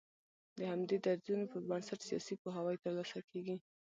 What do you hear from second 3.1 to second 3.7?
کېږي